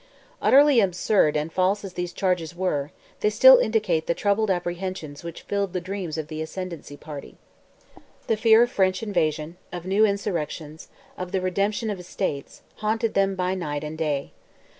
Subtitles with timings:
[0.41, 5.43] Utterly absurd and false as these charges were, they still indicate the troubled apprehensions which
[5.43, 7.37] filled the dreams of the ascendency party.
[8.25, 10.87] The fear of French invasion, of new insurrections,
[11.19, 14.31] of the resumption of estates, haunted them by night and day.